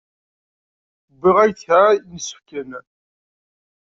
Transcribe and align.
Wwiɣ-ak-d 1.19 1.59
kra 1.67 1.89
n 2.07 2.11
yisefken. 2.15 2.69